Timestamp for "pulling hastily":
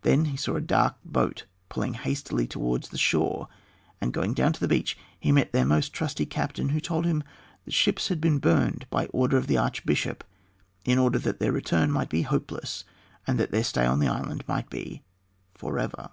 1.68-2.46